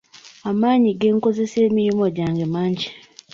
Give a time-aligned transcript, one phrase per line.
[0.49, 2.89] Amaanyi ge nkozesa emirimu gyange mangi.